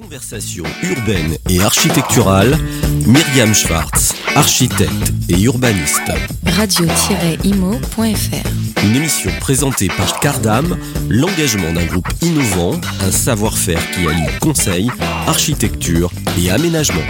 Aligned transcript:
Conversation 0.00 0.62
urbaine 0.84 1.36
et 1.50 1.60
architecturale, 1.60 2.56
Myriam 3.04 3.52
Schwartz, 3.52 4.14
architecte 4.36 5.12
et 5.28 5.42
urbaniste. 5.42 6.12
Radio-imo.fr 6.46 8.04
Une 8.84 8.94
émission 8.94 9.30
présentée 9.40 9.88
par 9.88 10.20
Cardam, 10.20 10.78
l'engagement 11.10 11.72
d'un 11.72 11.84
groupe 11.86 12.06
innovant, 12.22 12.80
un 13.00 13.10
savoir-faire 13.10 13.80
qui 13.90 14.06
allie 14.06 14.38
conseil, 14.40 14.88
architecture 15.26 16.12
et 16.40 16.48
aménagement. 16.50 17.02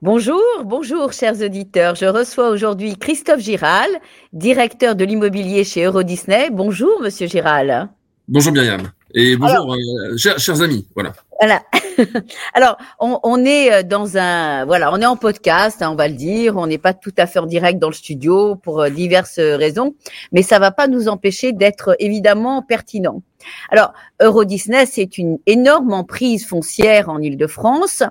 Bonjour, 0.00 0.40
bonjour 0.64 1.12
chers 1.12 1.42
auditeurs. 1.42 1.96
Je 1.96 2.06
reçois 2.06 2.48
aujourd'hui 2.48 2.96
Christophe 2.96 3.40
Giral, 3.40 3.90
directeur 4.32 4.94
de 4.94 5.04
l'immobilier 5.04 5.64
chez 5.64 5.84
Euro 5.84 6.02
Disney. 6.02 6.48
Bonjour 6.50 7.02
monsieur 7.02 7.26
Giral. 7.26 7.90
Bonjour 8.26 8.54
Myriam. 8.54 8.90
Et 9.14 9.36
bonjour 9.36 9.74
euh, 9.74 10.16
chers, 10.16 10.38
chers 10.38 10.62
amis. 10.62 10.86
Voilà. 10.94 11.12
Voilà. 11.40 11.62
Alors, 12.54 12.76
on, 13.00 13.18
on, 13.22 13.44
est 13.44 13.72
euh, 13.72 13.82
dans 13.82 14.16
un, 14.16 14.64
voilà, 14.64 14.92
on 14.92 15.00
est 15.00 15.06
en 15.06 15.16
podcast, 15.16 15.82
hein, 15.82 15.90
on 15.90 15.94
va 15.94 16.08
le 16.08 16.14
dire. 16.14 16.56
On 16.56 16.66
n'est 16.66 16.78
pas 16.78 16.94
tout 16.94 17.14
à 17.16 17.26
fait 17.26 17.38
en 17.38 17.46
direct 17.46 17.78
dans 17.78 17.88
le 17.88 17.94
studio 17.94 18.56
pour 18.56 18.80
euh, 18.80 18.90
diverses 18.90 19.38
raisons, 19.38 19.94
mais 20.32 20.42
ça 20.42 20.58
va 20.58 20.70
pas 20.70 20.88
nous 20.88 21.08
empêcher 21.08 21.52
d'être 21.52 21.96
évidemment 21.98 22.62
pertinent. 22.62 23.22
Alors, 23.70 23.92
Euro 24.20 24.44
Disney, 24.44 24.86
c'est 24.86 25.18
une 25.18 25.38
énorme 25.46 25.92
emprise 25.92 26.46
foncière 26.46 27.08
en 27.08 27.20
Île-de-France. 27.20 28.02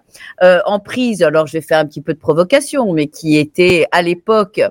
Euh, 0.43 0.59
emprise, 0.65 1.23
alors 1.23 1.47
je 1.47 1.53
vais 1.53 1.61
faire 1.61 1.79
un 1.79 1.85
petit 1.85 2.01
peu 2.01 2.13
de 2.13 2.19
provocation, 2.19 2.91
mais 2.93 3.07
qui 3.07 3.37
était 3.37 3.85
à 3.91 4.01
l'époque 4.01 4.61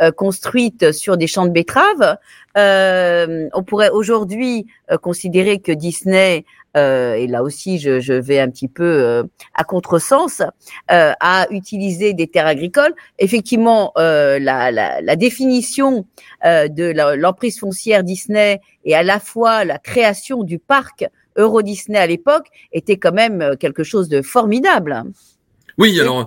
euh, 0.00 0.10
construite 0.12 0.92
sur 0.92 1.16
des 1.16 1.26
champs 1.26 1.46
de 1.46 1.50
betteraves. 1.50 2.16
Euh, 2.56 3.48
on 3.54 3.62
pourrait 3.62 3.90
aujourd'hui 3.90 4.66
euh, 4.90 4.98
considérer 4.98 5.58
que 5.60 5.72
Disney 5.72 6.44
euh, 6.76 7.14
et 7.14 7.26
là 7.26 7.42
aussi 7.42 7.78
je, 7.78 8.00
je, 8.00 8.14
vais 8.14 8.38
un 8.38 8.48
petit 8.48 8.68
peu 8.68 8.84
euh, 8.84 9.22
à 9.54 9.64
contresens, 9.64 10.42
euh, 10.90 11.12
à 11.20 11.46
utiliser 11.50 12.14
des 12.14 12.26
terres 12.26 12.46
agricoles. 12.46 12.94
Effectivement, 13.18 13.92
la, 13.96 14.38
la, 14.38 15.00
la, 15.00 15.16
définition 15.16 16.06
de 16.44 17.14
l'emprise 17.16 17.58
foncière 17.58 18.02
Disney 18.02 18.60
et 18.84 18.94
à 18.94 19.02
la 19.02 19.20
fois 19.20 19.64
la 19.64 19.78
création 19.78 20.42
du 20.42 20.58
parc 20.58 21.06
Euro 21.36 21.62
Disney 21.62 21.98
à 21.98 22.06
l'époque 22.06 22.48
était 22.72 22.96
quand 22.96 23.12
même 23.12 23.56
quelque 23.58 23.84
chose 23.84 24.08
de 24.08 24.22
formidable. 24.22 25.02
Oui, 25.78 25.98
alors, 26.00 26.26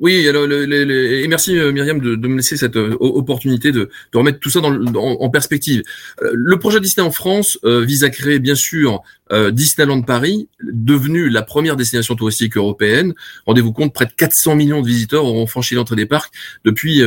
oui, 0.00 0.26
alors, 0.26 0.46
le, 0.46 0.64
le, 0.64 0.84
le, 0.84 1.12
et 1.20 1.28
merci 1.28 1.58
euh, 1.58 1.72
Myriam 1.72 2.00
de, 2.00 2.14
de, 2.14 2.28
me 2.28 2.36
laisser 2.36 2.56
cette 2.56 2.76
euh, 2.76 2.96
opportunité 3.00 3.70
de, 3.70 3.90
de, 4.12 4.18
remettre 4.18 4.40
tout 4.40 4.48
ça 4.48 4.60
dans, 4.60 4.72
en, 4.72 5.16
en 5.20 5.30
perspective. 5.30 5.82
Euh, 6.22 6.30
le 6.32 6.58
projet 6.58 6.80
Disney 6.80 7.06
en 7.06 7.10
France 7.10 7.58
euh, 7.64 7.84
vise 7.84 8.02
à 8.02 8.08
créer 8.08 8.38
bien 8.38 8.54
sûr 8.54 9.02
euh, 9.30 9.50
Disneyland 9.50 10.00
Paris, 10.00 10.48
devenu 10.62 11.28
la 11.28 11.42
première 11.42 11.76
destination 11.76 12.14
touristique 12.16 12.56
européenne. 12.56 13.12
Rendez-vous 13.44 13.74
compte, 13.74 13.92
près 13.92 14.06
de 14.06 14.12
400 14.12 14.56
millions 14.56 14.80
de 14.80 14.86
visiteurs 14.86 15.26
auront 15.26 15.46
franchi 15.46 15.74
l'entrée 15.74 15.96
des 15.96 16.06
parcs 16.06 16.32
depuis 16.64 17.00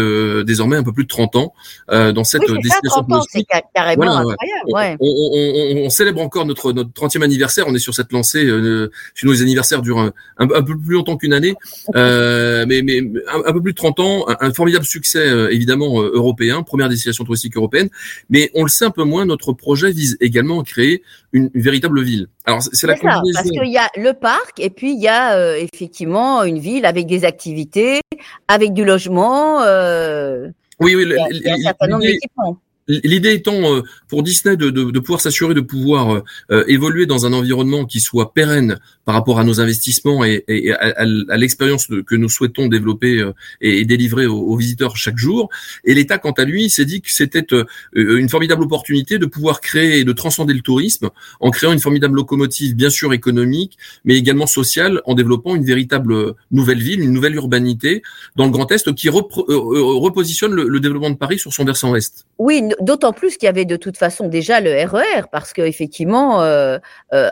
désormais 0.46 0.78
un 0.78 0.84
peu 0.84 0.94
plus 0.94 1.04
de 1.04 1.10
30 1.10 1.36
ans 1.36 1.54
dans 1.90 2.24
cette 2.24 2.44
oui, 2.48 2.62
destination 2.62 3.04
touristique. 3.04 3.48
C'est 3.52 3.64
carrément 3.76 4.06
voilà, 4.06 4.20
incroyable. 4.20 4.70
Ouais. 4.72 4.98
On, 5.02 5.08
on, 5.08 5.82
on, 5.82 5.86
on, 5.86 5.90
célèbre 5.90 6.22
encore 6.22 6.46
notre, 6.46 6.72
notre 6.72 6.92
30e 6.92 7.24
anniversaire. 7.24 7.66
On 7.68 7.76
est 7.76 7.80
sur 7.80 7.94
cette 7.94 8.14
lancée. 8.14 8.48
chez 9.16 9.28
nous, 9.28 9.34
les 9.34 9.42
anniversaires 9.42 9.82
durent 9.82 10.00
un, 10.00 10.14
un, 10.38 10.46
un 10.50 10.64
peu 10.64 10.78
plus 10.78 10.94
longtemps 10.94 11.18
qu'une 11.18 11.34
année. 11.34 11.56
mais 11.94 12.83
mais 12.84 13.00
un, 13.00 13.42
un, 13.46 13.54
peu 13.54 13.62
plus 13.62 13.72
de 13.72 13.78
30 13.78 14.00
ans, 14.00 14.26
un, 14.28 14.36
un 14.40 14.54
formidable 14.54 14.86
succès 14.86 15.20
euh, 15.20 15.52
évidemment 15.52 16.02
euh, 16.02 16.12
européen, 16.14 16.64
première 16.64 16.90
destination 16.90 17.24
touristique 17.24 17.56
européenne, 17.56 17.90
mais 18.30 18.52
on 18.54 18.64
le 18.64 18.70
sait 18.70 18.86
un 18.86 18.92
peu 18.92 19.04
moins, 19.04 19.26
notre 19.26 19.54
projet 19.54 19.92
vise 19.92 20.18
également 20.22 20.62
à 20.62 20.64
créer 20.64 21.04
une, 21.32 21.50
une 21.54 21.62
véritable 21.62 22.02
ville. 22.02 22.28
Alors 22.46 22.62
c'est 22.62 22.88
la 22.88 22.96
ça, 22.96 23.22
Parce 23.34 23.50
qu'il 23.50 23.72
y 23.72 23.78
a 23.78 23.90
le 23.98 24.14
parc 24.14 24.60
et 24.60 24.70
puis 24.70 24.94
il 24.94 25.02
y 25.02 25.08
a 25.08 25.38
euh, 25.38 25.56
effectivement 25.56 26.44
une 26.44 26.60
ville 26.60 26.86
avec 26.86 27.08
des 27.08 27.26
activités, 27.26 28.02
avec 28.48 28.74
du 28.74 28.84
logement. 28.84 29.62
Euh, 29.62 30.50
oui, 30.80 30.96
oui, 30.96 31.04
il 31.04 31.12
y 31.12 31.20
a, 31.20 31.28
il 31.30 31.42
y 31.42 31.50
a 31.50 31.54
un 31.54 31.58
certain 31.58 31.88
nombre 31.88 32.04
d'équipements. 32.04 32.58
L'idée 32.88 33.34
étant 33.34 33.76
euh, 33.76 33.82
pour 34.10 34.24
Disney 34.24 34.58
de, 34.58 34.70
de, 34.70 34.92
de 34.92 35.00
pouvoir 35.00 35.22
s'assurer 35.22 35.54
de 35.54 35.62
pouvoir 35.62 36.16
euh, 36.16 36.24
euh, 36.52 36.64
évoluer 36.68 37.06
dans 37.06 37.26
un 37.26 37.34
environnement 37.34 37.86
qui 37.86 38.00
soit 38.00 38.34
pérenne 38.34 38.80
par 39.06 39.16
rapport 39.16 39.40
à 39.40 39.44
nos 39.44 39.60
investissements 39.60 40.24
et, 40.24 40.44
et 40.48 40.72
à, 40.72 40.94
à, 40.98 41.38
l'expérience 41.38 41.88
que 41.88 42.16
nous 42.16 42.30
souhaitons 42.30 42.68
développer 42.68 43.20
euh, 43.20 43.34
et, 43.62 43.80
et, 43.80 43.86
délivrer 43.86 44.26
aux, 44.26 44.40
aux, 44.40 44.56
visiteurs 44.56 44.96
chaque 44.98 45.18
jour. 45.18 45.50
Et 45.84 45.94
l'État, 45.94 46.18
quant 46.18 46.32
à 46.32 46.46
lui, 46.46 46.70
s'est 46.70 46.86
dit 46.86 47.02
que 47.02 47.12
c'était 47.12 47.46
une 47.94 48.30
formidable 48.30 48.64
opportunité 48.64 49.18
de 49.18 49.26
pouvoir 49.26 49.62
créer 49.62 50.00
et 50.00 50.04
de 50.04 50.14
transcender 50.14 50.54
le 50.54 50.62
tourisme 50.62 51.10
en 51.40 51.50
créant 51.50 51.74
une 51.74 51.80
formidable 51.80 52.16
locomotive, 52.16 52.76
bien 52.76 52.90
sûr 52.90 53.14
économique, 53.14 53.78
mais 54.06 54.16
également 54.16 54.48
sociale, 54.48 55.02
en 55.06 55.16
développant 55.16 55.56
une 55.56 55.66
véritable 55.66 56.36
nouvelle 56.52 56.82
ville, 56.82 57.02
une 57.02 57.12
nouvelle 57.12 57.36
urbanité 57.36 58.02
dans 58.36 58.46
le 58.46 58.52
Grand 58.52 58.72
Est 58.72 58.94
qui 58.94 59.10
repositionne 59.10 60.54
le, 60.54 60.68
le 60.68 60.80
développement 60.80 61.10
de 61.10 61.18
Paris 61.18 61.40
sur 61.40 61.52
son 61.52 61.66
versant 61.66 61.96
Est. 61.96 62.26
Oui, 62.38 62.62
d'autant 62.80 63.14
plus 63.14 63.38
qu'il 63.38 63.48
y 63.48 63.50
avait 63.50 63.66
de 63.66 63.76
toute 63.76 63.98
façon 63.98 64.28
déjà 64.28 64.60
le 64.60 64.72
RER, 64.72 65.22
e 65.22 65.24
parce 65.32 65.54
qu'effectivement, 65.54 66.42
euh, 66.42 66.78
euh, 67.14 67.30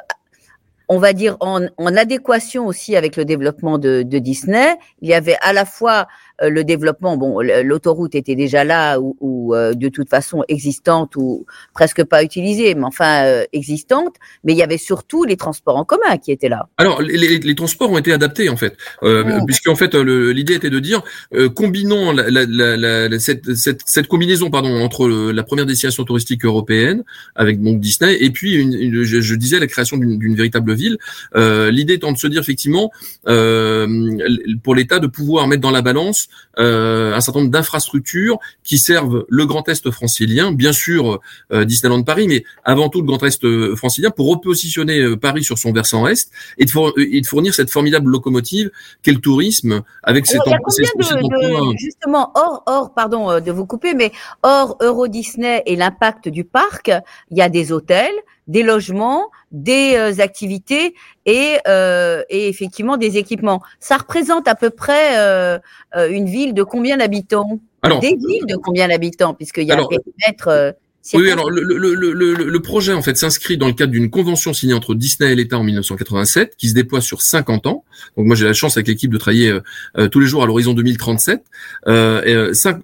on 0.89 0.99
va 0.99 1.13
dire 1.13 1.37
en, 1.39 1.67
adéquation 1.95 2.67
aussi 2.67 2.97
avec 2.97 3.15
le 3.15 3.23
développement 3.23 3.77
de, 3.77 4.03
Disney, 4.03 4.77
il 5.01 5.09
y 5.09 5.13
avait 5.13 5.37
à 5.41 5.53
la 5.53 5.65
fois 5.65 6.07
le 6.49 6.63
développement, 6.63 7.17
bon, 7.17 7.39
l'autoroute 7.41 8.15
était 8.15 8.35
déjà 8.35 8.63
là 8.63 8.99
ou, 8.99 9.15
ou 9.19 9.55
euh, 9.55 9.73
de 9.73 9.89
toute 9.89 10.09
façon 10.09 10.43
existante 10.47 11.15
ou 11.15 11.45
presque 11.73 12.03
pas 12.03 12.23
utilisée, 12.23 12.73
mais 12.75 12.83
enfin 12.83 13.25
euh, 13.25 13.45
existante, 13.53 14.15
mais 14.43 14.53
il 14.53 14.57
y 14.57 14.63
avait 14.63 14.77
surtout 14.77 15.23
les 15.23 15.37
transports 15.37 15.77
en 15.77 15.85
commun 15.85 16.17
qui 16.17 16.31
étaient 16.31 16.49
là. 16.49 16.67
Alors 16.77 17.01
les, 17.01 17.17
les, 17.17 17.39
les 17.39 17.55
transports 17.55 17.91
ont 17.91 17.97
été 17.97 18.11
adaptés 18.13 18.49
en 18.49 18.57
fait, 18.57 18.75
euh, 19.03 19.39
oh. 19.41 19.45
puisqu'en 19.45 19.75
fait 19.75 19.93
l'idée 19.95 20.55
était 20.55 20.69
de 20.69 20.79
dire 20.79 21.01
euh, 21.33 21.49
combinons 21.49 22.11
la, 22.11 22.29
la, 22.29 23.07
la, 23.07 23.19
cette, 23.19 23.53
cette, 23.55 23.81
cette, 23.85 24.07
combinaison 24.07 24.49
pardon 24.49 24.81
entre 24.81 25.07
la 25.07 25.43
première 25.43 25.65
destination 25.65 26.03
touristique 26.03 26.45
européenne 26.45 27.03
avec 27.35 27.61
donc 27.61 27.79
Disney 27.79 28.17
et 28.19 28.31
puis 28.31 28.55
une, 28.55 28.73
une, 28.73 29.03
je, 29.03 29.21
je, 29.21 29.35
disais 29.35 29.59
la 29.59 29.67
création 29.67 29.97
d'une 29.97 30.35
véritable 30.35 30.73
ville. 30.73 30.97
l'idée 31.35 31.93
étant 31.93 32.11
de 32.11 32.17
se 32.17 32.27
dire 32.27 32.41
effectivement 32.41 32.91
pour 33.23 34.75
l'État 34.75 34.99
de 34.99 35.07
pouvoir 35.07 35.47
mettre 35.47 35.61
dans 35.61 35.71
la 35.71 35.81
balance 35.81 36.27
euh, 36.59 37.13
un 37.13 37.21
certain 37.21 37.39
nombre 37.39 37.51
d'infrastructures 37.51 38.39
qui 38.63 38.77
servent 38.77 39.25
le 39.29 39.45
Grand 39.45 39.67
Est 39.69 39.89
francilien, 39.91 40.51
bien 40.51 40.73
sûr 40.73 41.19
euh, 41.51 41.65
Disneyland 41.65 42.03
Paris, 42.03 42.27
mais 42.27 42.43
avant 42.63 42.89
tout 42.89 43.01
le 43.01 43.07
Grand 43.07 43.23
Est 43.23 43.43
euh, 43.43 43.75
francilien, 43.75 44.11
pour 44.11 44.29
repositionner 44.29 44.99
euh, 44.99 45.17
Paris 45.17 45.43
sur 45.43 45.57
son 45.57 45.71
versant 45.71 46.07
Est 46.07 46.29
et 46.57 46.65
de, 46.65 46.69
for 46.69 46.93
et 46.97 47.21
de 47.21 47.25
fournir 47.25 47.53
cette 47.53 47.69
formidable 47.69 48.09
locomotive 48.09 48.71
qu'est 49.01 49.13
le 49.13 49.19
tourisme 49.19 49.81
avec 50.03 50.29
Alors, 50.29 50.45
de, 50.45 51.71
de, 51.71 51.77
justement 51.77 52.31
hors 52.35 52.63
hors 52.65 52.93
pardon 52.93 53.39
de 53.39 53.51
vous 53.51 53.65
couper, 53.65 53.93
mais 53.93 54.11
hors 54.43 54.77
Euro 54.81 55.07
Disney 55.07 55.63
et 55.65 55.75
l'impact 55.75 56.29
du 56.29 56.43
parc, 56.43 56.91
il 57.29 57.37
y 57.37 57.41
a 57.41 57.49
des 57.49 57.71
hôtels, 57.71 58.13
des 58.47 58.63
logements, 58.63 59.29
des 59.51 59.95
euh, 59.95 60.21
activités 60.21 60.95
et, 61.25 61.57
euh, 61.67 62.23
et, 62.29 62.47
effectivement 62.47 62.97
des 62.97 63.17
équipements. 63.17 63.61
Ça 63.79 63.97
représente 63.97 64.47
à 64.47 64.55
peu 64.55 64.69
près 64.69 65.19
euh, 65.19 65.59
euh 65.95 66.09
une 66.09 66.25
ville 66.25 66.53
de 66.53 66.63
combien 66.63 66.97
d'habitants? 66.97 67.59
Des 67.83 68.15
villes 68.15 68.45
de 68.47 68.55
combien 68.55 68.87
d'habitants? 68.87 69.33
Puisqu'il 69.33 69.63
y 69.63 69.71
a 69.71 69.75
alors, 69.75 69.91
un 69.91 69.97
périmètre 69.97 70.75
oui, 71.13 71.31
alors 71.31 71.49
le, 71.49 71.63
le, 71.63 71.95
le, 71.95 72.33
le, 72.33 72.59
projet 72.59 72.93
en 72.93 73.01
fait 73.01 73.17
s'inscrit 73.17 73.57
dans 73.57 73.65
le 73.65 73.73
cadre 73.73 73.91
d'une 73.91 74.11
convention 74.11 74.53
signée 74.53 74.73
entre 74.73 74.93
Disney 74.93 75.31
et 75.31 75.35
l'État 75.35 75.57
en 75.57 75.63
1987, 75.63 76.55
qui 76.57 76.69
se 76.69 76.73
déploie 76.75 77.01
sur 77.01 77.23
50 77.23 77.65
ans. 77.65 77.83
Donc 78.17 78.27
moi 78.27 78.35
j'ai 78.35 78.45
la 78.45 78.53
chance 78.53 78.77
avec 78.77 78.87
l'équipe 78.87 79.11
de 79.11 79.17
travailler 79.17 79.49
euh, 79.49 79.61
euh, 79.97 80.07
tous 80.07 80.19
les 80.19 80.27
jours 80.27 80.43
à 80.43 80.45
l'horizon 80.45 80.73
2037. 80.73 81.43
Euh, 81.87 82.21
et, 82.23 82.35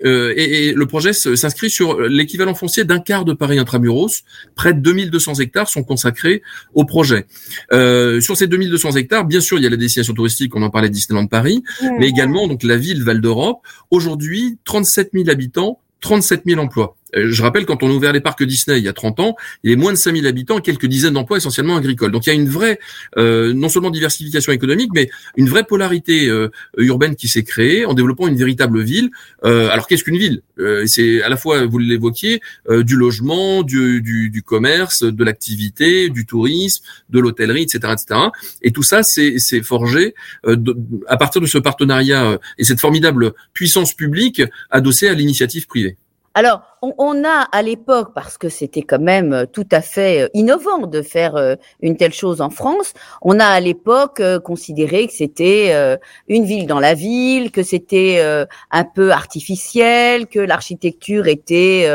euh, 0.06 0.34
et, 0.36 0.68
et, 0.70 0.74
le 0.74 0.86
projet 0.88 1.14
s'inscrit 1.14 1.70
sur 1.70 2.00
l'équivalent 2.02 2.56
foncier 2.56 2.86
d'un 2.86 3.00
quart 3.00 3.24
de 3.24 3.34
Paris 3.34 3.60
intramuros. 3.60 4.24
Près 4.56 4.74
de 4.74 4.80
2200 4.80 5.36
hectares 5.36 5.70
sont 5.70 5.84
consacrés 5.84 6.42
au 6.74 6.86
projet. 6.86 7.26
Euh, 7.72 8.20
sur 8.20 8.36
ces 8.36 8.48
2200 8.48 8.94
hectares, 8.94 9.26
bien 9.26 9.42
sûr, 9.42 9.58
il 9.58 9.64
y 9.64 9.68
a 9.68 9.70
la 9.70 9.78
destination 9.78 10.14
touristique, 10.14 10.56
on 10.56 10.64
en 10.64 10.72
parlait 10.72 10.90
de 10.90 10.94
Disneyland 10.94 11.28
Paris, 11.28 11.64
mmh. 11.82 11.88
mais 12.00 12.08
également 12.08 12.48
donc 12.48 12.64
la 12.64 12.78
ville 12.78 13.04
Val 13.04 13.22
d'Europe. 13.22 13.60
Aujourd'hui, 13.92 14.58
37 14.66 15.12
000 15.14 15.30
habitants, 15.30 15.80
37 16.02 16.44
000 16.46 16.60
emplois. 16.60 16.97
Euh, 17.16 17.32
je 17.32 17.42
rappelle, 17.42 17.66
quand 17.66 17.84
on 17.84 17.90
a 17.90 17.94
ouvert 17.94 18.14
les 18.14 18.22
parcs 18.22 18.44
Disney 18.44 18.80
il 18.80 18.84
y 18.84 18.88
a 18.88 18.94
30 18.94 19.20
ans, 19.20 19.36
il 19.64 19.70
y 19.70 19.74
avait 19.74 19.82
moins 19.82 19.92
de 19.92 19.98
5000 19.98 20.26
habitants, 20.28 20.60
quelques 20.60 20.86
dizaines 20.86 21.14
d'emplois 21.14 21.38
essentiellement 21.38 21.76
agricoles. 21.76 22.12
Donc 22.12 22.26
il 22.26 22.30
y 22.30 22.32
a 22.32 22.36
une 22.36 22.50
vraie, 22.50 22.80
euh, 23.18 23.54
non 23.54 23.70
seulement 23.70 23.90
diversification 23.90 24.52
économique, 24.52 24.92
mais 24.94 25.10
une 25.36 25.48
vraie 25.48 25.64
polarité 25.64 26.28
euh, 26.28 26.50
urbaine 26.78 27.16
qui 27.16 27.28
s'est 27.28 27.44
créée 27.44 27.86
en 27.86 27.94
développant 27.94 28.28
une 28.28 28.36
véritable 28.38 28.82
ville. 28.82 29.10
Alors 29.44 29.88
qu'est-ce 29.88 30.04
qu'une 30.04 30.18
ville? 30.18 30.42
C'est 30.86 31.22
à 31.22 31.30
la 31.30 31.38
fois, 31.38 31.66
vous 31.66 31.78
l'évoquiez, 31.78 32.42
du 32.70 32.96
logement, 32.96 33.64
du, 33.64 34.44
commerce, 34.46 35.04
de 35.04 35.24
l'activité, 35.24 36.10
du 36.10 36.26
tourisme, 36.26 36.84
de 37.10 37.20
l'hôtellerie, 37.20 37.64
etc., 37.64 37.94
etc. 37.94 38.20
Et 38.62 38.72
tout 38.72 38.84
ça, 38.84 39.04
c'est 39.04 39.62
forgé 39.64 40.16
à 40.44 41.18
partir 41.18 41.42
de 41.42 41.48
ce 41.48 41.58
partenariat 41.58 42.40
et 42.58 42.64
cette 42.64 42.80
formidable 42.80 43.34
puissance 43.54 43.94
publique 43.94 44.42
adossée 44.70 45.08
à 45.08 45.14
l'initiative 45.14 45.68
privée. 45.68 45.98
Alors, 46.40 46.62
on, 46.84 47.24
a 47.24 47.48
à 47.52 47.64
l'époque, 47.64 48.12
parce 48.14 48.38
que 48.38 48.48
c'était 48.48 48.84
quand 48.84 49.00
même 49.00 49.34
euh, 49.34 49.46
tout 49.52 49.66
à 49.72 49.82
fait 49.82 50.22
euh, 50.22 50.28
innovant 50.36 50.86
de 50.86 51.02
faire 51.02 51.36
euh, 51.36 51.56
une 51.82 51.98
telle 51.98 52.14
chose 52.14 52.42
en 52.42 52.52
France, 52.52 52.94
on 53.24 53.40
a 53.40 53.46
à 53.48 53.60
l'époque 53.60 54.22
considéré 54.44 55.08
que 55.08 55.14
c'était 55.14 55.98
une 56.28 56.46
ville 56.46 56.68
dans 56.68 56.80
la 56.80 56.94
ville, 56.94 57.50
que 57.50 57.64
c'était 57.64 58.22
un 58.70 58.84
peu 58.84 59.12
artificiel, 59.12 60.28
que 60.28 60.40
l'architecture 60.40 61.26
était 61.26 61.90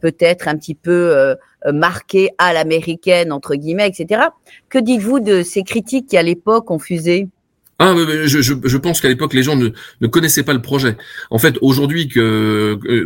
peut-être 0.00 0.48
un 0.48 0.56
petit 0.56 0.74
peu 0.74 1.36
marquée 1.70 2.30
à 2.38 2.54
l'américaine, 2.54 3.30
entre 3.30 3.56
guillemets, 3.56 3.88
etc. 3.88 4.28
Que 4.70 4.78
dites-vous 4.78 5.20
de 5.20 5.42
ces 5.42 5.62
critiques 5.62 6.08
qui 6.08 6.16
à 6.16 6.22
l'époque 6.22 6.70
ont 6.70 6.78
fusé? 6.78 7.28
Ah, 7.78 7.94
je, 8.24 8.40
je, 8.40 8.76
pense 8.78 9.02
qu'à 9.02 9.08
l'époque, 9.08 9.34
les 9.34 9.42
gens 9.42 9.54
ne, 9.54 10.06
connaissaient 10.06 10.42
pas 10.42 10.54
le 10.54 10.62
projet. 10.62 10.96
En 11.30 11.38
fait, 11.38 11.58
aujourd'hui, 11.60 12.08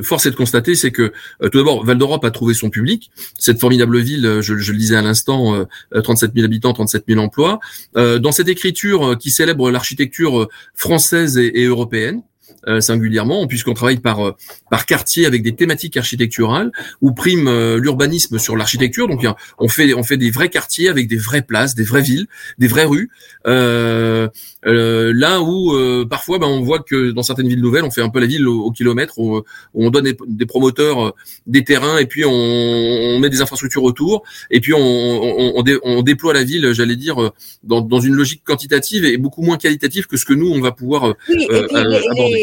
force 0.02 0.26
est 0.26 0.31
de 0.31 0.37
constater, 0.37 0.76
c'est 0.76 0.93
que 0.93 1.12
euh, 1.43 1.49
tout 1.49 1.58
d'abord, 1.58 1.84
Val 1.84 1.99
d'Europe 1.99 2.25
a 2.25 2.31
trouvé 2.31 2.55
son 2.55 2.70
public. 2.70 3.11
Cette 3.37 3.58
formidable 3.58 3.99
ville, 3.99 4.25
euh, 4.25 4.43
je, 4.43 4.56
je 4.56 4.70
le 4.70 4.78
disais 4.78 4.94
à 4.94 5.02
l'instant, 5.02 5.67
37 5.93 6.31
euh, 6.31 6.32
000 6.37 6.44
habitants, 6.44 6.72
37 6.72 7.05
000 7.08 7.20
emplois. 7.20 7.58
dans 7.96 8.32
cette 8.32 8.49
écriture 8.49 9.19
qui 9.19 9.31
célèbre 9.31 9.70
l'architecture 9.70 10.49
française 10.75 11.37
et 11.37 11.64
européenne, 11.64 12.23
euh, 12.69 12.82
singulièrement, 12.82 13.47
puisqu'on 13.47 13.73
travaille 13.73 14.00
par 14.00 14.20
euh, 14.26 14.37
par 14.70 14.85
quartier 14.85 15.25
avec 15.25 15.43
des 15.43 15.55
thématiques 15.55 15.97
architecturales 15.97 16.70
où 17.00 17.12
prime 17.12 17.49
euh, 17.49 17.79
l'urbanisme 17.79 18.38
sur 18.38 18.55
l'architecture. 18.55 19.08
Donc 19.08 19.26
on 19.58 19.69
fait 19.69 19.94
on 19.94 20.02
fait 20.02 20.19
des 20.19 20.31
vrais 20.31 20.50
quartiers 20.50 20.91
avec 20.91 21.08
des 21.08 21.17
vraies 21.17 21.41
places, 21.41 21.75
des 21.75 21.85
vraies 21.85 22.02
villes, 22.02 22.26
des 22.58 22.67
vraies 22.67 22.85
rues. 22.85 23.08
là 23.47 25.41
où 25.41 25.75
parfois 26.06 26.38
ben, 26.38 26.49
on 26.49 26.61
voit 26.61 26.81
que 26.81 27.12
dans 27.12 27.23
certaines 27.23 27.49
villes 27.49 27.62
nouvelles, 27.62 27.85
on 27.85 27.91
fait 27.91 28.02
un 28.02 28.11
peu 28.11 28.20
la 28.20 28.26
ville 28.26 28.47
au, 28.47 28.70
kilomètre, 28.70 29.19
où, 29.19 29.43
on 29.73 29.91
donne 29.91 30.12
des, 30.26 30.47
promoteurs 30.47 31.14
des 31.47 31.64
terrains 31.64 31.97
et 31.97 32.05
puis 32.05 32.26
on, 32.26 32.31
on, 32.31 33.19
met 33.20 33.31
des 33.31 33.41
infrastructures 33.41 33.85
autour 33.85 34.23
et 34.50 34.61
puis 34.61 34.75
on, 34.75 34.79
on, 34.79 35.64
on 35.82 36.02
déploie 36.02 36.35
la 36.35 36.44
ville, 36.44 36.73
j'allais 36.75 36.97
dire, 36.97 37.32
dans, 37.62 37.81
dans 37.81 38.00
une 38.00 38.14
logique 38.14 38.43
quantitative 38.44 39.06
et 39.06 39.17
beaucoup 39.17 39.43
moins 39.43 39.56
qualitative 39.56 40.06
que 40.06 40.19
ce 40.19 40.26
que 40.26 40.35
nous 40.35 40.50
on 40.50 40.61
va 40.61 40.73
pouvoir 40.73 41.14
oui, 41.29 41.49
aborder 41.75 42.39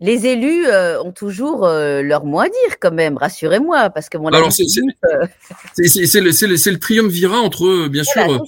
les 0.00 0.26
élus 0.26 0.66
euh, 0.66 1.02
ont 1.02 1.12
toujours 1.12 1.66
euh, 1.66 2.00
leur 2.02 2.24
mot 2.24 2.40
à 2.40 2.46
dire 2.46 2.78
quand 2.80 2.92
même, 2.92 3.18
rassurez-moi, 3.18 3.90
parce 3.90 4.08
que 4.08 4.16
mon 4.16 4.28
Alors 4.28 4.50
c'est 4.50 4.64
euh, 4.64 5.26
le, 5.76 6.20
le, 6.20 6.70
le, 6.72 6.78
triumvirat 6.78 7.38
entre 7.38 7.88
bien 7.88 8.02
sûr 8.02 8.42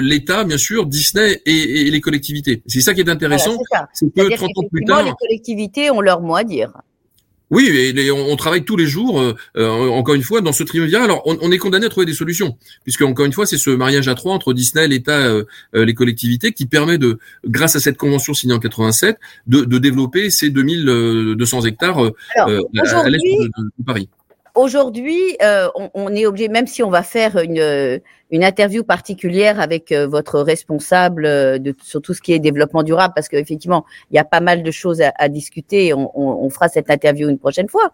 l'État, 0.00 0.44
bien 0.44 0.58
sûr, 0.58 0.86
Disney 0.86 1.42
et, 1.44 1.86
et 1.86 1.90
les 1.90 2.00
collectivités. 2.00 2.62
C'est 2.66 2.80
ça 2.80 2.94
qui 2.94 3.00
est 3.00 3.08
intéressant, 3.10 3.58
c'est 3.92 4.06
que 4.06 4.34
30 4.34 4.50
ans 4.56 4.68
plus 4.70 4.84
tard, 4.84 5.02
les 5.02 5.12
collectivités 5.20 5.90
ont 5.90 6.00
leur 6.00 6.22
mot 6.22 6.36
à 6.36 6.44
dire. 6.44 6.72
Oui, 7.50 7.68
et 7.68 8.10
on, 8.10 8.34
travaille 8.34 8.64
tous 8.64 8.76
les 8.76 8.86
jours, 8.86 9.20
euh, 9.20 9.34
euh, 9.56 9.88
encore 9.88 10.14
une 10.14 10.22
fois, 10.22 10.40
dans 10.40 10.52
ce 10.52 10.64
triumvirat. 10.64 11.04
Alors, 11.04 11.22
on, 11.26 11.52
est 11.52 11.58
condamné 11.58 11.86
à 11.86 11.88
trouver 11.88 12.06
des 12.06 12.14
solutions, 12.14 12.58
puisque 12.82 13.02
encore 13.02 13.24
une 13.24 13.32
fois, 13.32 13.46
c'est 13.46 13.56
ce 13.56 13.70
mariage 13.70 14.08
à 14.08 14.14
trois 14.16 14.34
entre 14.34 14.52
Disney, 14.52 14.88
l'État, 14.88 15.18
euh, 15.18 15.44
les 15.72 15.94
collectivités, 15.94 16.52
qui 16.52 16.66
permet 16.66 16.98
de, 16.98 17.18
grâce 17.44 17.76
à 17.76 17.80
cette 17.80 17.96
convention 17.96 18.34
signée 18.34 18.54
en 18.54 18.58
87, 18.58 19.18
de, 19.46 19.64
de 19.64 19.78
développer 19.78 20.30
ces 20.30 20.50
2200 20.50 21.66
hectares 21.66 22.00
à, 22.36 22.48
l'est 23.08 23.18
de, 23.18 23.84
Paris. 23.84 24.08
Aujourd'hui, 24.56 25.36
on, 25.40 25.90
on, 25.94 26.14
est 26.14 26.26
obligé, 26.26 26.48
même 26.48 26.66
si 26.66 26.82
on 26.82 26.90
va 26.90 27.04
faire 27.04 27.38
une 27.38 28.00
une 28.30 28.42
interview 28.42 28.82
particulière 28.82 29.60
avec 29.60 29.92
euh, 29.92 30.06
votre 30.06 30.40
responsable 30.40 31.26
euh, 31.26 31.58
de, 31.58 31.74
sur 31.82 32.02
tout 32.02 32.12
ce 32.12 32.20
qui 32.20 32.32
est 32.32 32.38
développement 32.38 32.82
durable, 32.82 33.12
parce 33.14 33.28
qu'effectivement, 33.28 33.84
il 34.10 34.16
y 34.16 34.18
a 34.18 34.24
pas 34.24 34.40
mal 34.40 34.62
de 34.62 34.70
choses 34.70 35.00
à, 35.00 35.12
à 35.16 35.28
discuter. 35.28 35.94
On, 35.94 36.10
on, 36.14 36.44
on, 36.44 36.50
fera 36.50 36.68
cette 36.68 36.90
interview 36.90 37.28
une 37.28 37.38
prochaine 37.38 37.68
fois. 37.68 37.92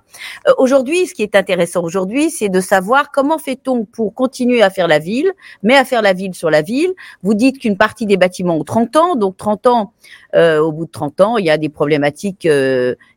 Euh, 0.48 0.52
aujourd'hui, 0.56 1.06
ce 1.06 1.14
qui 1.14 1.22
est 1.22 1.36
intéressant 1.36 1.82
aujourd'hui, 1.82 2.30
c'est 2.30 2.48
de 2.48 2.60
savoir 2.60 3.10
comment 3.10 3.38
fait-on 3.38 3.84
pour 3.84 4.14
continuer 4.14 4.62
à 4.62 4.70
faire 4.70 4.88
la 4.88 4.98
ville, 4.98 5.30
mais 5.62 5.74
à 5.74 5.84
faire 5.84 6.02
la 6.02 6.14
ville 6.14 6.34
sur 6.34 6.50
la 6.50 6.62
ville. 6.62 6.92
Vous 7.22 7.34
dites 7.34 7.58
qu'une 7.58 7.76
partie 7.76 8.06
des 8.06 8.16
bâtiments 8.16 8.56
ont 8.56 8.64
30 8.64 8.96
ans, 8.96 9.16
donc 9.16 9.36
30 9.36 9.66
ans, 9.66 9.92
euh, 10.34 10.60
au 10.60 10.72
bout 10.72 10.86
de 10.86 10.90
30 10.90 11.20
ans, 11.20 11.36
il 11.36 11.44
y 11.44 11.50
a 11.50 11.58
des 11.58 11.68
problématiques 11.68 12.48